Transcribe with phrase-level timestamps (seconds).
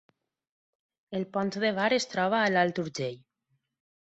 [1.19, 3.23] El Pont de Bar es troba a l’Alt Urgell